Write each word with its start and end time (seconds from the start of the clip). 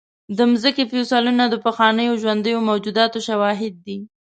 د 0.37 0.39
مځکې 0.51 0.83
فوسیلونه 0.91 1.43
د 1.49 1.55
پخوانیو 1.65 2.19
ژوندیو 2.21 2.65
موجوداتو 2.69 3.19
شواهد 3.27 3.73
دي. 3.85 3.97